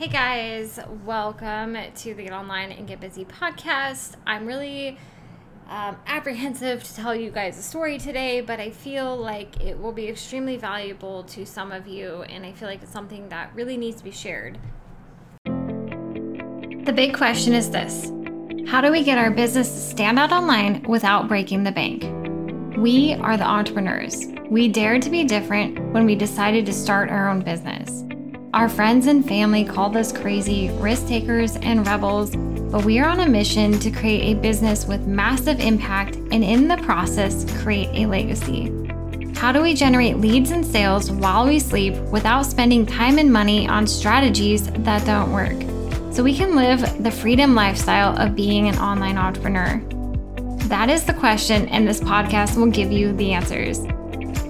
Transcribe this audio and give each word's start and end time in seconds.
Hey 0.00 0.08
guys, 0.08 0.80
welcome 1.04 1.76
to 1.76 2.14
the 2.14 2.22
Get 2.22 2.32
Online 2.32 2.72
and 2.72 2.88
Get 2.88 3.00
Busy 3.00 3.26
podcast. 3.26 4.14
I'm 4.26 4.46
really 4.46 4.96
um, 5.68 5.98
apprehensive 6.06 6.82
to 6.84 6.96
tell 6.96 7.14
you 7.14 7.30
guys 7.30 7.58
a 7.58 7.62
story 7.62 7.98
today, 7.98 8.40
but 8.40 8.60
I 8.60 8.70
feel 8.70 9.14
like 9.14 9.62
it 9.62 9.78
will 9.78 9.92
be 9.92 10.08
extremely 10.08 10.56
valuable 10.56 11.24
to 11.24 11.44
some 11.44 11.70
of 11.70 11.86
you, 11.86 12.22
and 12.30 12.46
I 12.46 12.52
feel 12.52 12.66
like 12.66 12.82
it's 12.82 12.90
something 12.90 13.28
that 13.28 13.54
really 13.54 13.76
needs 13.76 13.98
to 13.98 14.04
be 14.04 14.10
shared. 14.10 14.58
The 15.44 16.94
big 16.96 17.14
question 17.14 17.52
is 17.52 17.70
this 17.70 18.10
How 18.70 18.80
do 18.80 18.90
we 18.90 19.04
get 19.04 19.18
our 19.18 19.30
business 19.30 19.68
to 19.68 19.80
stand 19.80 20.18
out 20.18 20.32
online 20.32 20.82
without 20.84 21.28
breaking 21.28 21.62
the 21.64 21.72
bank? 21.72 22.04
We 22.78 23.16
are 23.16 23.36
the 23.36 23.44
entrepreneurs. 23.44 24.24
We 24.48 24.66
dared 24.66 25.02
to 25.02 25.10
be 25.10 25.24
different 25.24 25.92
when 25.92 26.06
we 26.06 26.14
decided 26.14 26.64
to 26.64 26.72
start 26.72 27.10
our 27.10 27.28
own 27.28 27.40
business. 27.40 28.06
Our 28.52 28.68
friends 28.68 29.06
and 29.06 29.24
family 29.24 29.62
called 29.62 29.96
us 29.96 30.10
crazy, 30.10 30.70
risk 30.80 31.06
takers, 31.06 31.54
and 31.58 31.86
rebels, 31.86 32.34
but 32.34 32.84
we 32.84 32.98
are 32.98 33.08
on 33.08 33.20
a 33.20 33.28
mission 33.28 33.78
to 33.78 33.92
create 33.92 34.36
a 34.36 34.40
business 34.40 34.86
with 34.86 35.06
massive 35.06 35.60
impact 35.60 36.16
and, 36.16 36.42
in 36.42 36.66
the 36.66 36.78
process, 36.78 37.46
create 37.62 37.90
a 37.94 38.06
legacy. 38.06 38.72
How 39.36 39.52
do 39.52 39.62
we 39.62 39.74
generate 39.74 40.16
leads 40.16 40.50
and 40.50 40.66
sales 40.66 41.12
while 41.12 41.46
we 41.46 41.60
sleep 41.60 41.94
without 42.10 42.42
spending 42.42 42.84
time 42.84 43.18
and 43.18 43.32
money 43.32 43.68
on 43.68 43.86
strategies 43.86 44.68
that 44.68 45.06
don't 45.06 45.32
work? 45.32 46.12
So 46.12 46.24
we 46.24 46.36
can 46.36 46.56
live 46.56 47.04
the 47.04 47.10
freedom 47.12 47.54
lifestyle 47.54 48.18
of 48.18 48.34
being 48.34 48.66
an 48.66 48.78
online 48.78 49.16
entrepreneur. 49.16 49.80
That 50.66 50.90
is 50.90 51.04
the 51.04 51.14
question, 51.14 51.68
and 51.68 51.86
this 51.86 52.00
podcast 52.00 52.56
will 52.56 52.66
give 52.66 52.90
you 52.90 53.12
the 53.12 53.32
answers. 53.32 53.78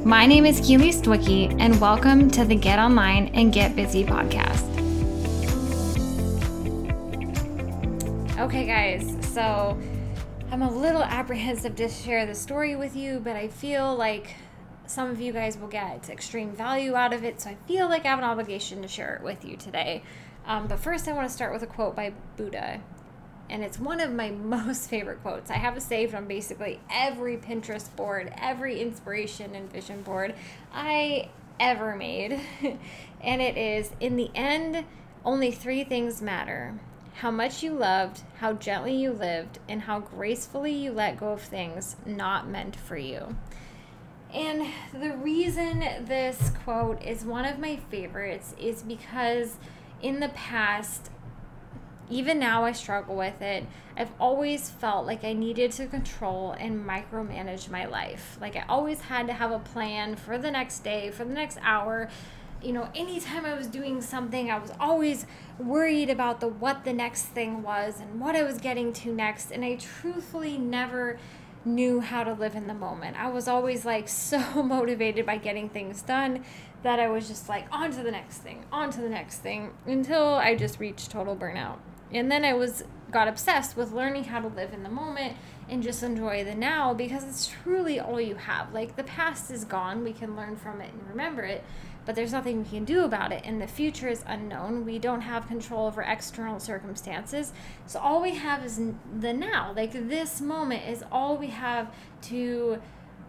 My 0.05 0.25
name 0.25 0.47
is 0.47 0.61
Keely 0.67 0.89
Stwicky, 0.93 1.55
and 1.61 1.79
welcome 1.79 2.31
to 2.31 2.47
the 2.47 2.55
Get 2.55 2.79
Online 2.79 3.27
and 3.35 3.53
Get 3.53 3.77
Busy 3.77 4.03
podcast. 4.03 4.67
Okay, 8.39 8.65
guys, 8.65 9.15
so 9.35 9.79
I'm 10.51 10.63
a 10.63 10.71
little 10.71 11.03
apprehensive 11.03 11.77
to 11.77 11.89
share 11.91 12.25
the 12.25 12.35
story 12.35 12.77
with 12.77 12.97
you, 12.97 13.21
but 13.23 13.37
I 13.37 13.49
feel 13.49 13.95
like 13.95 14.35
some 14.87 15.11
of 15.11 15.21
you 15.21 15.35
guys 15.35 15.59
will 15.59 15.69
get 15.69 16.09
extreme 16.09 16.53
value 16.53 16.95
out 16.95 17.13
of 17.13 17.23
it, 17.23 17.39
so 17.39 17.51
I 17.51 17.57
feel 17.67 17.87
like 17.87 18.07
I 18.07 18.09
have 18.09 18.19
an 18.19 18.25
obligation 18.25 18.81
to 18.81 18.89
share 18.89 19.17
it 19.17 19.23
with 19.23 19.45
you 19.45 19.59
today. 19.59 20.03
Um, 20.47 20.67
but 20.67 20.79
first, 20.79 21.09
I 21.09 21.13
want 21.13 21.29
to 21.29 21.35
start 21.35 21.53
with 21.53 21.63
a 21.63 21.67
quote 21.67 21.95
by 21.95 22.15
Buddha 22.39 22.81
and 23.51 23.63
it's 23.63 23.79
one 23.79 24.01
of 24.01 24.13
my 24.13 24.31
most 24.31 24.89
favorite 24.89 25.21
quotes. 25.23 25.51
I 25.51 25.55
have 25.55 25.77
it 25.77 25.83
saved 25.83 26.15
on 26.15 26.27
basically 26.27 26.81
every 26.91 27.37
Pinterest 27.37 27.95
board, 27.97 28.33
every 28.39 28.81
inspiration 28.81 29.55
and 29.55 29.71
vision 29.71 30.03
board 30.03 30.35
I 30.73 31.29
ever 31.59 31.95
made. 31.97 32.41
and 33.21 33.43
it 33.43 33.57
is 33.57 33.91
In 34.01 34.17
the 34.17 34.31
end, 34.35 34.85
only 35.25 35.51
three 35.51 35.85
things 35.85 36.23
matter 36.23 36.79
how 37.17 37.31
much 37.31 37.63
you 37.63 37.73
loved, 37.73 38.23
how 38.39 38.55
gently 38.55 38.97
you 38.97 39.13
lived, 39.13 39.59
and 39.69 39.83
how 39.83 40.01
gracefully 40.01 40.73
you 40.73 40.91
let 40.91 41.21
go 41.21 41.33
of 41.33 41.43
things 41.43 41.97
not 42.07 42.49
meant 42.49 42.75
for 42.75 42.97
you. 42.97 43.37
And 44.33 44.67
the 44.95 45.17
reason 45.17 45.81
this 46.07 46.51
quote 46.65 47.03
is 47.03 47.25
one 47.25 47.45
of 47.45 47.59
my 47.59 47.77
favorites 47.91 48.55
is 48.59 48.83
because 48.83 49.57
in 50.01 50.21
the 50.21 50.31
past, 50.31 51.11
even 52.11 52.41
now 52.41 52.65
I 52.65 52.73
struggle 52.73 53.15
with 53.15 53.41
it. 53.41 53.65
I've 53.97 54.11
always 54.19 54.69
felt 54.69 55.07
like 55.07 55.25
I 55.25 55.33
needed 55.33 55.71
to 55.73 55.87
control 55.87 56.53
and 56.53 56.85
micromanage 56.85 57.71
my 57.71 57.87
life. 57.87 58.37
Like 58.41 58.57
I 58.57 58.65
always 58.69 59.01
had 59.03 59.29
to 59.29 59.33
have 59.33 59.53
a 59.53 59.61
plan 59.61 60.17
for 60.17 60.37
the 60.37 60.51
next 60.51 60.81
day, 60.81 61.11
for 61.11 61.25
the 61.25 61.33
next 61.33 61.59
hour. 61.63 62.11
You 62.63 62.73
know, 62.73 62.91
anytime 62.95 63.47
I 63.47 63.55
was 63.55 63.69
doing 63.69 64.03
something, 64.03 64.51
I 64.51 64.59
was 64.59 64.73
always 64.81 65.25
worried 65.59 66.11
about 66.11 66.41
the 66.41 66.49
what 66.49 66.85
the 66.85 66.93
next 66.93 67.27
thing 67.27 67.63
was 67.63 68.01
and 68.01 68.21
what 68.21 68.35
I 68.35 68.43
was 68.43 68.59
getting 68.59 68.93
to 68.95 69.15
next, 69.15 69.51
and 69.51 69.65
I 69.65 69.77
truthfully 69.77 70.59
never 70.59 71.19
knew 71.65 72.01
how 72.01 72.25
to 72.25 72.33
live 72.33 72.57
in 72.57 72.67
the 72.67 72.75
moment. 72.75 73.19
I 73.19 73.29
was 73.29 73.47
always 73.47 73.85
like 73.85 74.09
so 74.11 74.63
motivated 74.63 75.25
by 75.25 75.39
getting 75.39 75.69
things 75.69 76.03
done 76.03 76.45
that 76.83 76.99
I 76.99 77.09
was 77.09 77.29
just 77.29 77.49
like 77.49 77.67
on 77.71 77.93
to 77.93 78.03
the 78.03 78.11
next 78.11 78.39
thing, 78.39 78.65
on 78.73 78.91
to 78.91 79.01
the 79.01 79.09
next 79.09 79.39
thing 79.39 79.73
until 79.87 80.35
I 80.35 80.55
just 80.55 80.81
reached 80.81 81.11
total 81.11 81.37
burnout 81.37 81.79
and 82.13 82.31
then 82.31 82.45
I 82.45 82.55
was 82.55 82.85
got 83.11 83.29
obsessed 83.29 83.77
with 83.77 83.93
learning 83.93 84.25
how 84.25 84.41
to 84.41 84.49
live 84.49 84.73
in 84.73 84.83
the 84.83 84.89
moment 84.89 85.37
and 85.69 85.83
just 85.83 86.03
enjoy 86.03 86.45
the 86.45 86.55
now 86.55 86.95
because 86.95 87.25
it's 87.25 87.47
truly 87.47 87.99
all 88.01 88.21
you 88.21 88.37
have. 88.37 88.73
Like 88.73 88.97
the 88.97 89.05
past 89.05 89.51
is 89.51 89.65
gone, 89.65 90.05
we 90.05 90.13
can 90.13 90.37
learn 90.37 90.57
from 90.57 90.81
it 90.81 90.93
and 90.93 91.09
remember 91.09 91.43
it, 91.43 91.65
but 92.05 92.15
there's 92.15 92.33
nothing 92.33 92.63
we 92.63 92.69
can 92.69 92.85
do 92.85 93.05
about 93.05 93.33
it. 93.33 93.43
And 93.45 93.61
the 93.61 93.67
future 93.67 94.09
is 94.09 94.25
unknown. 94.27 94.85
We 94.85 94.99
don't 94.99 95.21
have 95.23 95.47
control 95.47 95.87
over 95.87 96.03
external 96.03 96.61
circumstances. 96.61 97.53
So 97.87 98.01
all 98.01 98.21
we 98.21 98.35
have 98.35 98.65
is 98.65 98.81
the 99.19 99.33
now. 99.33 99.73
Like 99.75 99.93
this 99.93 100.41
moment 100.41 100.89
is 100.89 101.05
all 101.13 101.37
we 101.37 101.49
have 101.49 101.93
to 102.23 102.81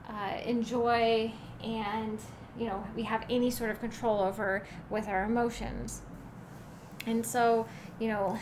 uh, 0.09 0.37
enjoy 0.45 1.31
and 1.63 2.19
you 2.57 2.65
know 2.65 2.83
we 2.95 3.03
have 3.03 3.23
any 3.29 3.49
sort 3.49 3.69
of 3.69 3.79
control 3.79 4.19
over 4.19 4.65
with 4.89 5.07
our 5.07 5.23
emotions 5.23 6.01
and 7.05 7.25
so 7.25 7.67
you 7.99 8.07
know 8.07 8.37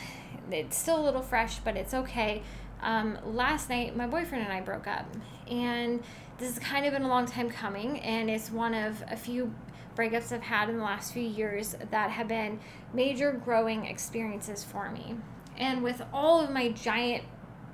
it's 0.51 0.77
still 0.77 0.99
a 0.99 1.03
little 1.03 1.21
fresh, 1.21 1.59
but 1.59 1.75
it's 1.75 1.93
okay. 1.93 2.43
Um, 2.81 3.17
last 3.25 3.69
night, 3.69 3.95
my 3.95 4.07
boyfriend 4.07 4.43
and 4.43 4.53
I 4.53 4.61
broke 4.61 4.87
up, 4.87 5.05
and 5.49 6.01
this 6.37 6.53
has 6.55 6.59
kind 6.59 6.85
of 6.85 6.93
been 6.93 7.03
a 7.03 7.07
long 7.07 7.25
time 7.25 7.49
coming, 7.49 7.99
and 7.99 8.29
it's 8.29 8.49
one 8.49 8.73
of 8.73 9.03
a 9.09 9.17
few 9.17 9.53
breakups 9.95 10.31
I've 10.31 10.41
had 10.41 10.69
in 10.69 10.77
the 10.77 10.83
last 10.83 11.13
few 11.13 11.23
years 11.23 11.75
that 11.91 12.11
have 12.11 12.29
been 12.29 12.59
major 12.93 13.33
growing 13.33 13.85
experiences 13.85 14.63
for 14.63 14.89
me. 14.89 15.17
And 15.57 15.83
with 15.83 16.01
all 16.13 16.39
of 16.39 16.49
my 16.51 16.69
giant 16.69 17.25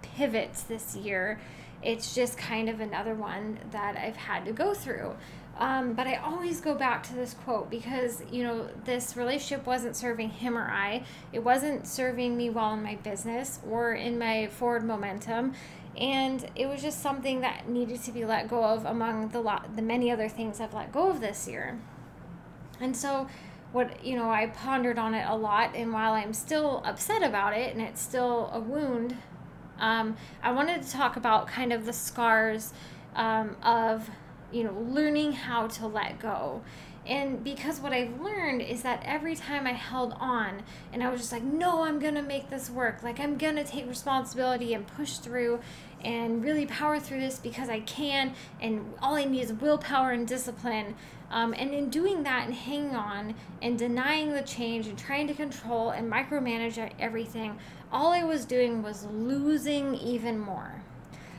pivots 0.01 0.63
this 0.63 0.95
year, 0.95 1.39
it's 1.83 2.15
just 2.15 2.35
kind 2.35 2.67
of 2.67 2.79
another 2.79 3.13
one 3.13 3.59
that 3.71 3.95
I've 3.95 4.15
had 4.15 4.45
to 4.45 4.51
go 4.51 4.73
through. 4.73 5.15
Um, 5.57 5.93
but 5.93 6.05
I 6.05 6.15
always 6.15 6.59
go 6.59 6.75
back 6.75 7.03
to 7.03 7.13
this 7.13 7.33
quote 7.33 7.69
because, 7.69 8.21
you 8.29 8.43
know, 8.43 8.67
this 8.83 9.15
relationship 9.15 9.65
wasn't 9.65 9.95
serving 9.95 10.29
him 10.29 10.57
or 10.57 10.69
I. 10.69 11.05
It 11.31 11.39
wasn't 11.39 11.87
serving 11.87 12.35
me 12.35 12.49
well 12.49 12.73
in 12.73 12.83
my 12.83 12.95
business 12.95 13.59
or 13.67 13.93
in 13.93 14.19
my 14.19 14.47
forward 14.47 14.83
momentum. 14.83 15.53
And 15.97 16.45
it 16.55 16.67
was 16.67 16.81
just 16.81 17.01
something 17.01 17.39
that 17.39 17.69
needed 17.69 18.03
to 18.03 18.11
be 18.11 18.25
let 18.25 18.49
go 18.49 18.65
of 18.65 18.85
among 18.85 19.29
the 19.29 19.39
lot, 19.39 19.77
the 19.77 19.81
many 19.81 20.11
other 20.11 20.27
things 20.27 20.59
I've 20.59 20.73
let 20.73 20.91
go 20.91 21.09
of 21.09 21.21
this 21.21 21.47
year. 21.47 21.79
And 22.81 22.95
so, 22.97 23.27
what, 23.71 24.05
you 24.05 24.17
know, 24.17 24.29
I 24.29 24.47
pondered 24.47 24.99
on 24.99 25.13
it 25.13 25.25
a 25.25 25.35
lot. 25.37 25.73
And 25.73 25.93
while 25.93 26.11
I'm 26.11 26.33
still 26.33 26.81
upset 26.83 27.23
about 27.23 27.53
it 27.53 27.73
and 27.73 27.81
it's 27.81 28.01
still 28.01 28.49
a 28.51 28.59
wound, 28.59 29.15
um, 29.79 30.17
I 30.43 30.51
wanted 30.51 30.83
to 30.83 30.91
talk 30.91 31.15
about 31.15 31.47
kind 31.47 31.71
of 31.71 31.85
the 31.85 31.93
scars 31.93 32.73
um, 33.15 33.55
of 33.63 34.09
you 34.51 34.63
know, 34.63 34.73
learning 34.87 35.33
how 35.33 35.67
to 35.67 35.87
let 35.87 36.19
go. 36.19 36.61
And 37.07 37.43
because 37.43 37.79
what 37.79 37.93
I've 37.93 38.19
learned 38.19 38.61
is 38.61 38.81
that 38.81 39.01
every 39.05 39.35
time 39.35 39.67
I 39.67 39.73
held 39.73 40.13
on 40.19 40.63
and 40.91 41.03
I 41.03 41.09
was 41.09 41.21
just 41.21 41.31
like, 41.31 41.43
no, 41.43 41.83
I'm 41.83 41.99
going 41.99 42.15
to 42.15 42.21
make 42.23 42.49
this 42.49 42.69
work. 42.69 43.03
Like, 43.03 43.19
I'm 43.19 43.37
going 43.37 43.57
to 43.57 43.63
take 43.63 43.87
responsibility 43.87 44.73
and 44.73 44.87
push 44.87 45.17
through 45.17 45.59
and 46.03 46.43
really 46.43 46.65
power 46.65 46.99
through 46.99 47.19
this 47.19 47.37
because 47.37 47.69
I 47.69 47.81
can. 47.81 48.33
And 48.59 48.93
all 49.01 49.15
I 49.15 49.25
need 49.25 49.41
is 49.41 49.53
willpower 49.53 50.11
and 50.11 50.27
discipline. 50.27 50.95
Um, 51.29 51.53
and 51.53 51.73
in 51.73 51.89
doing 51.89 52.23
that 52.23 52.45
and 52.47 52.55
hanging 52.55 52.95
on 52.95 53.35
and 53.61 53.77
denying 53.77 54.33
the 54.33 54.41
change 54.41 54.87
and 54.87 54.97
trying 54.97 55.27
to 55.27 55.33
control 55.35 55.91
and 55.91 56.11
micromanage 56.11 56.91
everything, 56.99 57.59
all 57.91 58.13
I 58.13 58.23
was 58.23 58.45
doing 58.45 58.81
was 58.81 59.05
losing 59.05 59.93
even 59.95 60.39
more. 60.39 60.81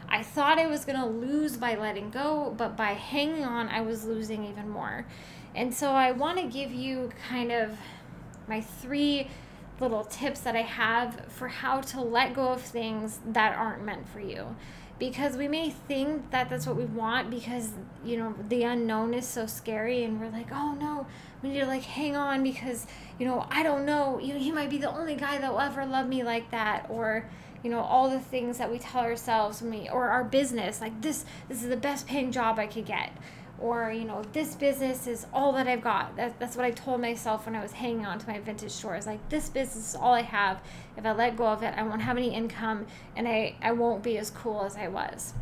I 0.09 0.23
thought 0.23 0.59
I 0.59 0.67
was 0.67 0.85
going 0.85 0.99
to 0.99 1.07
lose 1.07 1.57
by 1.57 1.75
letting 1.75 2.11
go, 2.11 2.55
but 2.57 2.77
by 2.77 2.93
hanging 2.93 3.45
on, 3.45 3.69
I 3.69 3.81
was 3.81 4.05
losing 4.05 4.45
even 4.45 4.69
more. 4.69 5.07
And 5.55 5.75
so 5.75 5.93
I 5.93 6.13
want 6.13 6.39
to 6.39 6.47
give 6.47 6.73
you 6.73 7.11
kind 7.29 7.51
of 7.51 7.77
my 8.47 8.61
three 8.61 9.29
little 9.81 10.05
tips 10.05 10.41
that 10.41 10.57
I 10.57 10.63
have 10.63 11.27
for 11.29 11.49
how 11.49 11.81
to 11.81 12.01
let 12.01 12.35
go 12.35 12.49
of 12.49 12.63
things 12.63 13.21
that 13.27 13.57
aren't 13.57 13.85
meant 13.85 14.09
for 14.09 14.21
you. 14.21 14.57
Because 14.99 15.37
we 15.37 15.47
may 15.47 15.69
think 15.69 16.31
that 16.31 16.49
that's 16.49 16.67
what 16.67 16.77
we 16.77 16.87
want 16.87 17.29
because, 17.29 17.73
you 18.03 18.17
know, 18.17 18.35
the 18.49 18.63
unknown 18.63 19.13
is 19.13 19.27
so 19.27 19.47
scary 19.47 20.05
and 20.05 20.19
we're 20.19 20.31
like, 20.31 20.49
oh 20.51 20.75
no, 20.81 21.07
we 21.43 21.51
need 21.51 21.61
to 21.61 21.67
like 21.67 21.83
hang 21.83 22.17
on 22.17 22.43
because, 22.43 22.87
you 23.19 23.27
know, 23.27 23.47
I 23.51 23.63
don't 23.63 23.85
know, 23.85 24.19
you 24.19 24.33
know, 24.33 24.41
he 24.41 24.51
might 24.53 24.71
be 24.71 24.79
the 24.79 24.91
only 24.91 25.15
guy 25.15 25.37
that 25.37 25.53
will 25.53 25.61
ever 25.61 25.85
love 25.85 26.09
me 26.09 26.23
like 26.23 26.51
that. 26.51 26.87
Or, 26.89 27.29
you 27.67 27.73
know 27.73 27.81
all 27.81 28.09
the 28.09 28.21
things 28.21 28.59
that 28.59 28.71
we 28.71 28.79
tell 28.79 29.01
ourselves 29.01 29.61
when 29.61 29.73
we 29.73 29.89
or 29.89 30.09
our 30.09 30.23
business 30.23 30.81
like 30.81 31.03
this 31.03 31.25
this 31.49 31.65
is 31.65 31.69
the 31.69 31.77
best 31.77 32.07
paying 32.07 32.31
job 32.31 32.61
i 32.61 32.67
could 32.69 32.87
get. 32.87 33.11
Or 33.59 33.91
you 33.91 34.05
know 34.05 34.23
this 34.33 34.55
business 34.55 35.09
is 35.09 35.27
all 35.33 35.51
that 35.55 35.67
i've 35.67 35.81
got. 35.81 36.15
That, 36.15 36.39
that's 36.39 36.55
what 36.55 36.65
i 36.65 36.71
told 36.71 37.01
myself 37.01 37.45
when 37.45 37.57
i 37.57 37.63
was 37.63 37.73
hanging 37.73 38.07
on 38.07 38.21
to 38.21 38.29
my 38.29 38.39
vintage 38.39 38.71
store 38.71 39.01
stores. 39.01 39.07
Like 39.09 39.29
this 39.31 39.49
business 39.49 39.89
is 39.89 39.95
all 39.97 40.15
i 40.15 40.23
have. 40.23 40.63
If 40.97 41.05
i 41.05 41.11
let 41.11 41.37
go 41.37 41.47
of 41.47 41.65
it 41.65 41.75
i 41.77 41.83
won't 41.83 42.03
have 42.03 42.17
any 42.17 42.33
income 42.33 42.87
and 43.17 43.27
i, 43.27 43.57
I 43.61 43.73
won't 43.73 44.05
be 44.05 44.17
as 44.17 44.31
cool 44.31 44.63
as 44.63 44.77
i 44.77 44.87
was. 44.87 45.35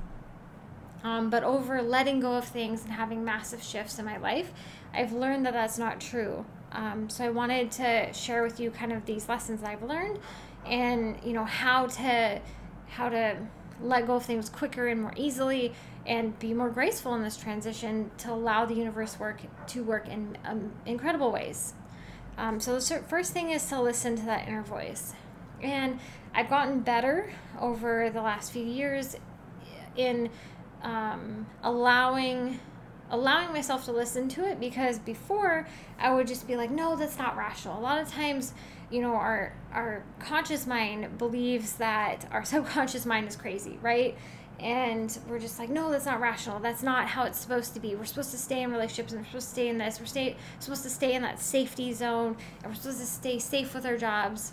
Um, 1.02 1.28
but 1.28 1.44
over 1.44 1.82
letting 1.82 2.20
go 2.20 2.32
of 2.32 2.46
things 2.46 2.84
and 2.84 2.92
having 2.92 3.22
massive 3.22 3.62
shifts 3.62 3.98
in 3.98 4.06
my 4.06 4.16
life 4.16 4.50
i've 4.94 5.12
learned 5.12 5.44
that 5.44 5.52
that's 5.52 5.78
not 5.78 6.00
true 6.00 6.44
Um, 6.74 7.08
so 7.08 7.24
I 7.24 7.30
wanted 7.30 7.70
to 7.72 8.12
share 8.12 8.42
with 8.42 8.58
you 8.58 8.70
kind 8.72 8.92
of 8.92 9.06
these 9.06 9.28
lessons 9.28 9.62
I've 9.62 9.82
learned, 9.84 10.18
and 10.66 11.16
you 11.24 11.32
know 11.32 11.44
how 11.44 11.86
to 11.86 12.40
how 12.88 13.08
to 13.08 13.36
let 13.80 14.06
go 14.06 14.14
of 14.16 14.24
things 14.24 14.48
quicker 14.48 14.88
and 14.88 15.00
more 15.00 15.12
easily 15.16 15.72
and 16.06 16.36
be 16.38 16.52
more 16.52 16.70
graceful 16.70 17.14
in 17.14 17.22
this 17.22 17.36
transition 17.36 18.10
to 18.18 18.32
allow 18.32 18.64
the 18.66 18.74
universe 18.74 19.18
work 19.20 19.40
to 19.68 19.84
work 19.84 20.08
in 20.08 20.36
um, 20.44 20.72
incredible 20.84 21.30
ways. 21.30 21.74
Um, 22.36 22.58
so 22.58 22.78
the 22.78 23.02
first 23.08 23.32
thing 23.32 23.50
is 23.50 23.64
to 23.68 23.80
listen 23.80 24.16
to 24.16 24.24
that 24.26 24.48
inner 24.48 24.62
voice, 24.62 25.14
and 25.62 26.00
I've 26.34 26.50
gotten 26.50 26.80
better 26.80 27.30
over 27.60 28.10
the 28.10 28.20
last 28.22 28.50
few 28.52 28.64
years 28.64 29.16
in 29.96 30.28
um, 30.82 31.46
allowing 31.62 32.58
allowing 33.10 33.52
myself 33.52 33.84
to 33.84 33.92
listen 33.92 34.28
to 34.28 34.48
it 34.48 34.58
because 34.58 34.98
before 34.98 35.66
I 35.98 36.14
would 36.14 36.26
just 36.26 36.46
be 36.46 36.56
like, 36.56 36.70
no, 36.70 36.96
that's 36.96 37.18
not 37.18 37.36
rational. 37.36 37.78
A 37.78 37.80
lot 37.80 38.00
of 38.00 38.08
times, 38.08 38.54
you 38.90 39.00
know, 39.00 39.14
our 39.14 39.52
our 39.72 40.02
conscious 40.18 40.66
mind 40.66 41.18
believes 41.18 41.74
that 41.74 42.26
our 42.30 42.44
subconscious 42.44 43.06
mind 43.06 43.28
is 43.28 43.36
crazy, 43.36 43.78
right? 43.82 44.16
And 44.60 45.16
we're 45.28 45.40
just 45.40 45.58
like, 45.58 45.68
no, 45.68 45.90
that's 45.90 46.06
not 46.06 46.20
rational. 46.20 46.60
That's 46.60 46.82
not 46.82 47.08
how 47.08 47.24
it's 47.24 47.38
supposed 47.38 47.74
to 47.74 47.80
be. 47.80 47.96
We're 47.96 48.04
supposed 48.04 48.30
to 48.30 48.38
stay 48.38 48.62
in 48.62 48.70
relationships 48.70 49.12
and 49.12 49.20
we're 49.20 49.26
supposed 49.26 49.48
to 49.48 49.52
stay 49.52 49.68
in 49.68 49.78
this. 49.78 49.98
We're 49.98 50.06
stay, 50.06 50.36
supposed 50.60 50.84
to 50.84 50.90
stay 50.90 51.14
in 51.14 51.22
that 51.22 51.40
safety 51.40 51.92
zone 51.92 52.36
and 52.62 52.70
we're 52.70 52.76
supposed 52.76 53.00
to 53.00 53.06
stay 53.06 53.40
safe 53.40 53.74
with 53.74 53.84
our 53.84 53.96
jobs. 53.96 54.52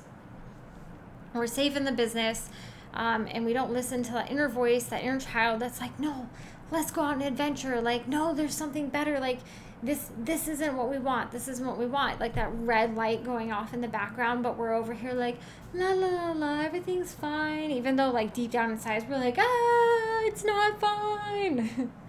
We're 1.34 1.48
safe 1.48 1.78
in 1.78 1.86
the 1.86 1.92
business. 1.92 2.50
Um, 2.94 3.28
and 3.32 3.46
we 3.46 3.54
don't 3.54 3.72
listen 3.72 4.04
to 4.04 4.12
that 4.14 4.32
inner 4.32 4.50
voice, 4.50 4.86
that 4.86 5.04
inner 5.04 5.20
child 5.20 5.62
that's 5.62 5.80
like, 5.80 5.98
no, 6.00 6.28
let's 6.72 6.92
go 6.92 7.02
on 7.02 7.22
an 7.22 7.28
adventure. 7.28 7.82
Like 7.82 8.08
no 8.08 8.34
there's 8.34 8.56
something 8.56 8.90
better. 8.90 9.20
Like 9.20 9.40
this 9.84 10.10
this 10.18 10.48
isn't 10.48 10.76
what 10.76 10.90
we 10.90 10.98
want. 10.98 11.32
This 11.32 11.48
isn't 11.48 11.66
what 11.66 11.78
we 11.78 11.86
want. 11.86 12.20
Like 12.20 12.34
that 12.36 12.50
red 12.54 12.96
light 12.96 13.24
going 13.24 13.52
off 13.52 13.74
in 13.74 13.82
the 13.82 13.88
background 13.88 14.44
but 14.44 14.58
we're 14.58 14.74
over 14.74 14.94
here 14.94 15.14
like 15.14 15.38
la 15.74 15.90
la 15.92 16.08
la 16.08 16.32
la 16.32 16.62
everything's 16.62 17.14
fine. 17.14 17.72
Even 17.72 17.96
though 17.96 18.10
like 18.10 18.34
deep 18.34 18.52
down 18.52 18.72
inside 18.72 19.08
we're 19.10 19.18
like 19.18 19.38
ah 19.38 20.22
it's 20.24 20.44
not 20.44 20.80
fine. 20.80 21.92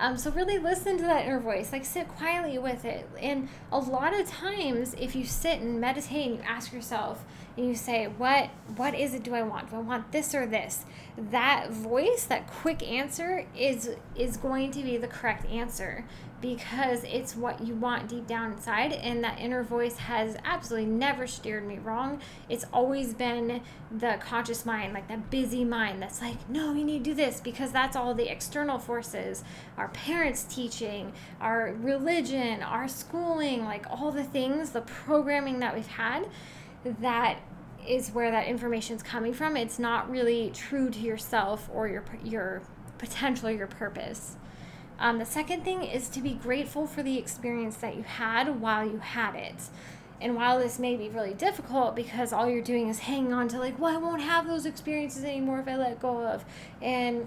Um, 0.00 0.16
so 0.16 0.30
really 0.30 0.58
listen 0.58 0.96
to 0.96 1.02
that 1.04 1.26
inner 1.26 1.38
voice, 1.38 1.72
like 1.72 1.84
sit 1.84 2.08
quietly 2.08 2.58
with 2.58 2.86
it. 2.86 3.06
And 3.20 3.50
a 3.70 3.78
lot 3.78 4.18
of 4.18 4.26
times, 4.26 4.94
if 4.98 5.14
you 5.14 5.26
sit 5.26 5.60
and 5.60 5.78
meditate 5.78 6.26
and 6.26 6.36
you 6.38 6.42
ask 6.42 6.72
yourself 6.72 7.22
and 7.56 7.66
you 7.66 7.74
say, 7.74 8.06
"What 8.06 8.50
what 8.76 8.94
is 8.94 9.14
it? 9.14 9.22
Do 9.22 9.34
I 9.34 9.42
want? 9.42 9.70
Do 9.70 9.76
I 9.76 9.80
want 9.80 10.12
this 10.12 10.34
or 10.34 10.46
this?" 10.46 10.84
That 11.16 11.70
voice, 11.70 12.24
that 12.24 12.46
quick 12.46 12.82
answer, 12.82 13.46
is 13.56 13.90
is 14.16 14.36
going 14.36 14.70
to 14.72 14.82
be 14.82 14.96
the 14.96 15.08
correct 15.08 15.46
answer 15.46 16.04
because 16.40 17.04
it's 17.04 17.36
what 17.36 17.60
you 17.66 17.74
want 17.74 18.08
deep 18.08 18.26
down 18.26 18.52
inside 18.52 18.92
and 18.92 19.22
that 19.22 19.38
inner 19.38 19.62
voice 19.62 19.98
has 19.98 20.36
absolutely 20.44 20.88
never 20.88 21.26
steered 21.26 21.66
me 21.66 21.78
wrong 21.78 22.20
it's 22.48 22.64
always 22.72 23.12
been 23.14 23.60
the 23.90 24.16
conscious 24.20 24.64
mind 24.64 24.92
like 24.92 25.06
that 25.08 25.30
busy 25.30 25.64
mind 25.64 26.00
that's 26.00 26.20
like 26.20 26.48
no 26.48 26.72
you 26.72 26.84
need 26.84 27.04
to 27.04 27.10
do 27.10 27.14
this 27.14 27.40
because 27.40 27.72
that's 27.72 27.96
all 27.96 28.14
the 28.14 28.30
external 28.30 28.78
forces 28.78 29.44
our 29.76 29.88
parents 29.88 30.44
teaching 30.44 31.12
our 31.40 31.74
religion 31.80 32.62
our 32.62 32.88
schooling 32.88 33.64
like 33.64 33.84
all 33.90 34.10
the 34.10 34.24
things 34.24 34.70
the 34.70 34.80
programming 34.82 35.58
that 35.60 35.74
we've 35.74 35.86
had 35.86 36.26
that 36.84 37.38
is 37.86 38.10
where 38.10 38.30
that 38.30 38.46
information 38.46 38.96
is 38.96 39.02
coming 39.02 39.32
from 39.32 39.56
it's 39.56 39.78
not 39.78 40.10
really 40.10 40.50
true 40.54 40.90
to 40.90 41.00
yourself 41.00 41.68
or 41.72 41.88
your 41.88 42.04
your 42.22 42.62
potential 42.98 43.48
or 43.48 43.52
your 43.52 43.66
purpose 43.66 44.36
um, 45.00 45.18
the 45.18 45.24
second 45.24 45.64
thing 45.64 45.82
is 45.82 46.10
to 46.10 46.20
be 46.20 46.34
grateful 46.34 46.86
for 46.86 47.02
the 47.02 47.16
experience 47.16 47.76
that 47.76 47.96
you 47.96 48.02
had 48.02 48.60
while 48.60 48.86
you 48.86 48.98
had 48.98 49.34
it. 49.34 49.56
And 50.20 50.36
while 50.36 50.58
this 50.58 50.78
may 50.78 50.94
be 50.94 51.08
really 51.08 51.32
difficult 51.32 51.96
because 51.96 52.34
all 52.34 52.50
you're 52.50 52.62
doing 52.62 52.90
is 52.90 52.98
hanging 52.98 53.32
on 53.32 53.48
to, 53.48 53.58
like, 53.58 53.78
well, 53.78 53.94
I 53.94 53.96
won't 53.96 54.20
have 54.20 54.46
those 54.46 54.66
experiences 54.66 55.24
anymore 55.24 55.60
if 55.60 55.68
I 55.68 55.76
let 55.76 55.98
go 55.98 56.22
of, 56.26 56.44
and 56.82 57.26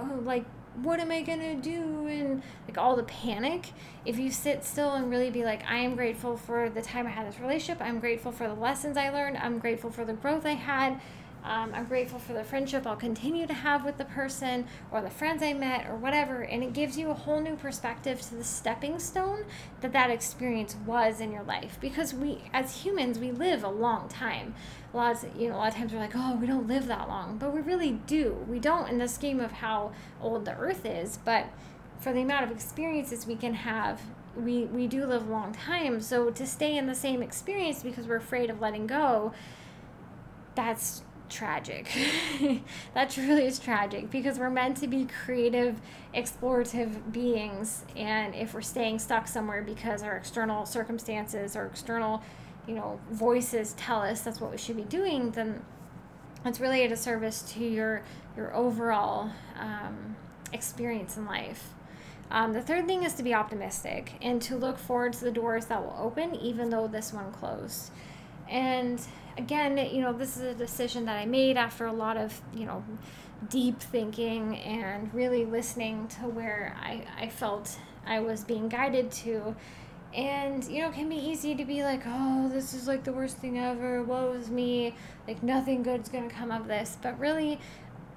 oh, 0.00 0.20
like, 0.24 0.44
what 0.76 1.00
am 1.00 1.10
I 1.10 1.22
gonna 1.22 1.54
do? 1.56 2.06
And 2.06 2.42
like 2.66 2.78
all 2.78 2.96
the 2.96 3.02
panic. 3.04 3.72
If 4.04 4.18
you 4.18 4.30
sit 4.30 4.64
still 4.64 4.94
and 4.94 5.10
really 5.10 5.30
be 5.30 5.44
like, 5.44 5.64
I 5.68 5.78
am 5.78 5.94
grateful 5.94 6.36
for 6.36 6.70
the 6.70 6.82
time 6.82 7.06
I 7.06 7.10
had 7.10 7.26
this 7.26 7.40
relationship, 7.40 7.82
I'm 7.82 8.00
grateful 8.00 8.32
for 8.32 8.48
the 8.48 8.54
lessons 8.54 8.96
I 8.96 9.10
learned, 9.10 9.36
I'm 9.36 9.58
grateful 9.58 9.90
for 9.90 10.04
the 10.04 10.14
growth 10.14 10.46
I 10.46 10.54
had, 10.54 11.00
um, 11.44 11.72
I'm 11.74 11.86
grateful 11.86 12.20
for 12.20 12.34
the 12.34 12.44
friendship 12.44 12.86
I'll 12.86 12.94
continue 12.94 13.48
to 13.48 13.54
have 13.54 13.84
with 13.84 13.98
the 13.98 14.04
person 14.04 14.66
or 14.92 15.00
the 15.00 15.10
friends 15.10 15.42
I 15.42 15.52
met 15.52 15.88
or 15.88 15.96
whatever. 15.96 16.42
And 16.42 16.62
it 16.62 16.72
gives 16.72 16.96
you 16.96 17.10
a 17.10 17.14
whole 17.14 17.40
new 17.40 17.56
perspective 17.56 18.20
to 18.20 18.36
the 18.36 18.44
stepping 18.44 19.00
stone 19.00 19.44
that 19.80 19.92
that 19.92 20.08
experience 20.08 20.76
was 20.86 21.20
in 21.20 21.32
your 21.32 21.42
life. 21.42 21.78
Because 21.80 22.14
we, 22.14 22.42
as 22.52 22.82
humans, 22.82 23.18
we 23.18 23.32
live 23.32 23.64
a 23.64 23.68
long 23.68 24.08
time. 24.08 24.54
A 24.94 24.96
lot 24.96 25.24
of, 25.24 25.36
you 25.36 25.48
know, 25.48 25.56
a 25.56 25.58
lot 25.58 25.68
of 25.72 25.74
times 25.74 25.92
we're 25.92 25.98
like, 25.98 26.14
oh, 26.14 26.36
we 26.36 26.46
don't 26.46 26.68
live 26.68 26.86
that 26.86 27.08
long. 27.08 27.38
But 27.38 27.52
we 27.52 27.60
really 27.60 27.92
do. 28.06 28.44
We 28.48 28.60
don't 28.60 28.88
in 28.88 28.98
the 28.98 29.08
scheme 29.08 29.40
of 29.40 29.50
how 29.50 29.92
old 30.20 30.44
the 30.44 30.54
earth 30.56 30.86
is. 30.86 31.18
But 31.24 31.46
for 31.98 32.12
the 32.12 32.20
amount 32.20 32.44
of 32.44 32.50
experiences 32.50 33.26
we 33.26 33.36
can 33.36 33.54
have 33.54 34.00
we 34.34 34.64
we 34.64 34.88
do 34.88 35.06
live 35.06 35.28
a 35.28 35.30
long 35.30 35.52
time 35.52 36.00
so 36.00 36.30
to 36.30 36.44
stay 36.44 36.76
in 36.76 36.86
the 36.86 36.94
same 36.94 37.22
experience 37.22 37.82
because 37.82 38.08
we're 38.08 38.16
afraid 38.16 38.50
of 38.50 38.60
letting 38.60 38.86
go 38.88 39.32
that's 40.54 41.02
tragic. 41.32 41.88
that 42.94 43.10
truly 43.10 43.46
is 43.46 43.58
tragic 43.58 44.10
because 44.10 44.38
we're 44.38 44.50
meant 44.50 44.76
to 44.78 44.86
be 44.86 45.06
creative, 45.24 45.80
explorative 46.14 47.12
beings. 47.12 47.84
And 47.96 48.34
if 48.34 48.54
we're 48.54 48.60
staying 48.60 48.98
stuck 48.98 49.26
somewhere 49.26 49.62
because 49.62 50.02
our 50.02 50.16
external 50.16 50.66
circumstances 50.66 51.56
or 51.56 51.66
external, 51.66 52.22
you 52.66 52.74
know, 52.74 53.00
voices 53.10 53.72
tell 53.74 54.02
us 54.02 54.20
that's 54.22 54.40
what 54.40 54.50
we 54.50 54.58
should 54.58 54.76
be 54.76 54.84
doing, 54.84 55.30
then 55.32 55.64
it's 56.44 56.60
really 56.60 56.84
a 56.84 56.88
disservice 56.88 57.42
to 57.54 57.64
your 57.64 58.02
your 58.36 58.54
overall 58.54 59.30
um, 59.58 60.16
experience 60.52 61.16
in 61.16 61.26
life. 61.26 61.74
Um, 62.30 62.54
the 62.54 62.62
third 62.62 62.86
thing 62.86 63.02
is 63.02 63.12
to 63.14 63.22
be 63.22 63.34
optimistic 63.34 64.12
and 64.22 64.40
to 64.42 64.56
look 64.56 64.78
forward 64.78 65.12
to 65.14 65.24
the 65.24 65.30
doors 65.30 65.66
that 65.66 65.82
will 65.82 65.96
open, 66.00 66.34
even 66.34 66.70
though 66.70 66.88
this 66.88 67.12
one 67.12 67.30
closed. 67.30 67.90
And 68.48 69.00
again, 69.36 69.76
you 69.78 70.00
know, 70.00 70.12
this 70.12 70.36
is 70.36 70.42
a 70.42 70.54
decision 70.54 71.04
that 71.06 71.16
I 71.16 71.26
made 71.26 71.56
after 71.56 71.86
a 71.86 71.92
lot 71.92 72.16
of, 72.16 72.40
you 72.54 72.66
know, 72.66 72.84
deep 73.48 73.80
thinking 73.80 74.56
and 74.58 75.12
really 75.12 75.44
listening 75.44 76.08
to 76.08 76.28
where 76.28 76.76
I, 76.80 77.04
I 77.18 77.28
felt 77.28 77.78
I 78.06 78.20
was 78.20 78.44
being 78.44 78.68
guided 78.68 79.10
to. 79.12 79.56
And, 80.14 80.62
you 80.64 80.82
know, 80.82 80.90
it 80.90 80.94
can 80.94 81.08
be 81.08 81.16
easy 81.16 81.54
to 81.54 81.64
be 81.64 81.82
like, 81.82 82.02
oh, 82.06 82.50
this 82.52 82.74
is 82.74 82.86
like 82.86 83.04
the 83.04 83.12
worst 83.12 83.38
thing 83.38 83.58
ever. 83.58 84.02
Woe 84.02 84.32
is 84.32 84.50
me. 84.50 84.94
Like, 85.26 85.42
nothing 85.42 85.82
good's 85.82 86.10
going 86.10 86.28
to 86.28 86.34
come 86.34 86.50
of 86.50 86.68
this. 86.68 86.98
But 87.00 87.18
really, 87.18 87.58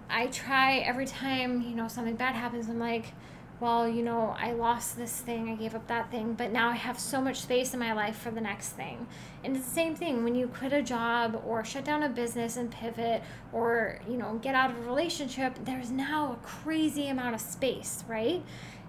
I 0.09 0.27
try 0.27 0.79
every 0.79 1.05
time, 1.05 1.61
you 1.61 1.75
know, 1.75 1.87
something 1.87 2.15
bad 2.15 2.35
happens, 2.35 2.67
I'm 2.67 2.79
like, 2.79 3.13
well, 3.59 3.87
you 3.87 4.03
know, 4.03 4.35
I 4.37 4.51
lost 4.51 4.97
this 4.97 5.21
thing, 5.21 5.49
I 5.49 5.55
gave 5.55 5.75
up 5.75 5.87
that 5.87 6.11
thing, 6.11 6.33
but 6.33 6.51
now 6.51 6.69
I 6.69 6.75
have 6.75 6.99
so 6.99 7.21
much 7.21 7.41
space 7.41 7.73
in 7.73 7.79
my 7.79 7.93
life 7.93 8.17
for 8.17 8.29
the 8.29 8.41
next 8.41 8.69
thing. 8.69 9.07
And 9.43 9.55
it's 9.55 9.65
the 9.65 9.71
same 9.71 9.95
thing 9.95 10.23
when 10.23 10.35
you 10.35 10.47
quit 10.47 10.73
a 10.73 10.81
job 10.81 11.41
or 11.45 11.63
shut 11.63 11.85
down 11.85 12.03
a 12.03 12.09
business 12.09 12.57
and 12.57 12.69
pivot 12.69 13.23
or, 13.53 13.99
you 14.09 14.17
know, 14.17 14.39
get 14.41 14.55
out 14.55 14.71
of 14.71 14.77
a 14.77 14.81
relationship, 14.81 15.53
there's 15.63 15.89
now 15.89 16.33
a 16.33 16.45
crazy 16.45 17.07
amount 17.07 17.35
of 17.35 17.41
space, 17.41 18.03
right? 18.09 18.43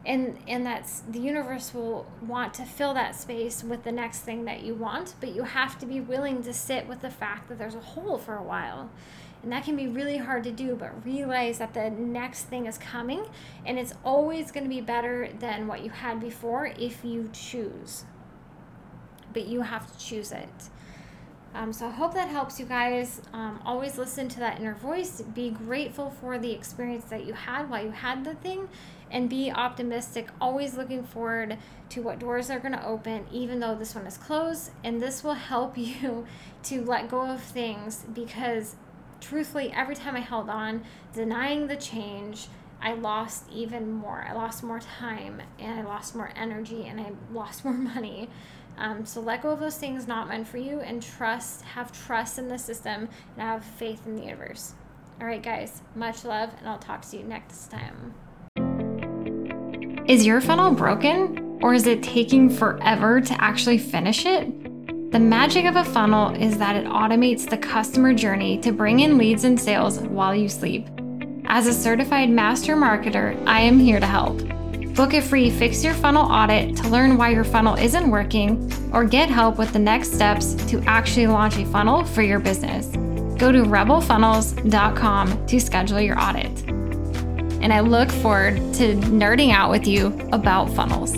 And 0.06 0.38
and 0.46 0.64
that's 0.64 1.00
the 1.00 1.18
universe 1.18 1.74
will 1.74 2.06
want 2.22 2.54
to 2.54 2.64
fill 2.64 2.94
that 2.94 3.16
space 3.16 3.64
with 3.64 3.82
the 3.82 3.90
next 3.90 4.20
thing 4.20 4.44
that 4.44 4.62
you 4.62 4.74
want, 4.74 5.14
but 5.20 5.34
you 5.34 5.42
have 5.42 5.78
to 5.80 5.86
be 5.86 6.00
willing 6.00 6.44
to 6.44 6.54
sit 6.54 6.86
with 6.86 7.02
the 7.02 7.10
fact 7.10 7.48
that 7.48 7.58
there's 7.58 7.74
a 7.74 7.80
hole 7.80 8.16
for 8.16 8.36
a 8.36 8.42
while. 8.42 8.88
And 9.42 9.52
that 9.52 9.64
can 9.64 9.76
be 9.76 9.88
really 9.88 10.18
hard 10.18 10.44
to 10.44 10.52
do, 10.52 10.76
but 10.76 11.04
realize 11.04 11.58
that 11.58 11.74
the 11.74 11.90
next 11.90 12.44
thing 12.44 12.66
is 12.66 12.78
coming 12.78 13.26
and 13.64 13.78
it's 13.78 13.94
always 14.04 14.50
going 14.50 14.64
to 14.64 14.70
be 14.70 14.80
better 14.80 15.28
than 15.38 15.66
what 15.66 15.82
you 15.84 15.90
had 15.90 16.20
before 16.20 16.66
if 16.78 17.04
you 17.04 17.28
choose. 17.32 18.04
But 19.32 19.46
you 19.46 19.62
have 19.62 19.92
to 19.92 19.98
choose 19.98 20.32
it. 20.32 20.48
Um, 21.56 21.72
so 21.72 21.86
I 21.86 21.90
hope 21.90 22.12
that 22.12 22.28
helps 22.28 22.60
you 22.60 22.66
guys. 22.66 23.22
Um, 23.32 23.58
always 23.64 23.96
listen 23.96 24.28
to 24.28 24.40
that 24.40 24.60
inner 24.60 24.74
voice. 24.74 25.22
Be 25.22 25.48
grateful 25.48 26.10
for 26.10 26.38
the 26.38 26.52
experience 26.52 27.06
that 27.06 27.24
you 27.24 27.32
had 27.32 27.70
while 27.70 27.82
you 27.82 27.92
had 27.92 28.24
the 28.24 28.34
thing, 28.34 28.68
and 29.10 29.30
be 29.30 29.50
optimistic. 29.50 30.28
Always 30.38 30.76
looking 30.76 31.02
forward 31.02 31.56
to 31.88 32.02
what 32.02 32.18
doors 32.18 32.50
are 32.50 32.58
going 32.60 32.74
to 32.74 32.86
open, 32.86 33.24
even 33.32 33.60
though 33.60 33.74
this 33.74 33.94
one 33.94 34.06
is 34.06 34.18
closed. 34.18 34.70
And 34.84 35.00
this 35.00 35.24
will 35.24 35.32
help 35.32 35.78
you 35.78 36.26
to 36.64 36.84
let 36.84 37.08
go 37.08 37.22
of 37.22 37.42
things 37.42 38.04
because 38.12 38.76
truthfully, 39.22 39.72
every 39.74 39.96
time 39.96 40.14
I 40.14 40.20
held 40.20 40.50
on, 40.50 40.84
denying 41.14 41.68
the 41.68 41.76
change, 41.76 42.48
I 42.82 42.92
lost 42.92 43.44
even 43.50 43.90
more. 43.90 44.26
I 44.28 44.34
lost 44.34 44.62
more 44.62 44.80
time 44.80 45.40
and 45.58 45.80
I 45.80 45.82
lost 45.84 46.14
more 46.14 46.30
energy 46.36 46.84
and 46.86 47.00
I 47.00 47.12
lost 47.32 47.64
more 47.64 47.72
money. 47.72 48.28
Um, 48.78 49.06
so 49.06 49.20
let 49.20 49.42
go 49.42 49.50
of 49.50 49.60
those 49.60 49.76
things 49.76 50.06
not 50.06 50.28
meant 50.28 50.46
for 50.46 50.58
you 50.58 50.80
and 50.80 51.02
trust, 51.02 51.62
have 51.62 51.92
trust 51.92 52.38
in 52.38 52.48
the 52.48 52.58
system 52.58 53.08
and 53.36 53.40
have 53.42 53.64
faith 53.64 54.06
in 54.06 54.16
the 54.16 54.22
universe. 54.22 54.74
All 55.20 55.26
right, 55.26 55.42
guys, 55.42 55.80
much 55.94 56.24
love, 56.24 56.50
and 56.58 56.68
I'll 56.68 56.78
talk 56.78 57.02
to 57.10 57.16
you 57.16 57.24
next 57.24 57.70
time. 57.70 58.14
Is 60.06 60.26
your 60.26 60.40
funnel 60.40 60.72
broken? 60.72 61.58
Or 61.62 61.72
is 61.72 61.86
it 61.86 62.02
taking 62.02 62.50
forever 62.50 63.20
to 63.20 63.42
actually 63.42 63.78
finish 63.78 64.26
it? 64.26 64.46
The 65.10 65.18
magic 65.18 65.64
of 65.64 65.76
a 65.76 65.84
funnel 65.84 66.34
is 66.34 66.58
that 66.58 66.76
it 66.76 66.84
automates 66.84 67.48
the 67.48 67.56
customer 67.56 68.12
journey 68.12 68.58
to 68.58 68.72
bring 68.72 69.00
in 69.00 69.16
leads 69.16 69.44
and 69.44 69.58
sales 69.58 70.00
while 70.00 70.34
you 70.34 70.48
sleep. 70.48 70.86
As 71.46 71.66
a 71.66 71.72
certified 71.72 72.28
master 72.28 72.76
marketer, 72.76 73.42
I 73.46 73.60
am 73.60 73.78
here 73.78 74.00
to 74.00 74.06
help. 74.06 74.38
Book 74.96 75.12
a 75.12 75.20
free 75.20 75.50
Fix 75.50 75.84
Your 75.84 75.92
Funnel 75.92 76.24
audit 76.24 76.74
to 76.78 76.88
learn 76.88 77.18
why 77.18 77.28
your 77.28 77.44
funnel 77.44 77.74
isn't 77.74 78.10
working 78.10 78.72
or 78.94 79.04
get 79.04 79.28
help 79.28 79.58
with 79.58 79.74
the 79.74 79.78
next 79.78 80.14
steps 80.14 80.54
to 80.70 80.80
actually 80.86 81.26
launch 81.26 81.58
a 81.58 81.66
funnel 81.66 82.02
for 82.02 82.22
your 82.22 82.38
business. 82.38 82.86
Go 83.38 83.52
to 83.52 83.62
rebelfunnels.com 83.62 85.46
to 85.48 85.60
schedule 85.60 86.00
your 86.00 86.18
audit. 86.18 86.62
And 87.60 87.74
I 87.74 87.80
look 87.80 88.10
forward 88.10 88.56
to 88.76 88.94
nerding 88.94 89.52
out 89.52 89.70
with 89.70 89.86
you 89.86 90.18
about 90.32 90.70
funnels. 90.70 91.14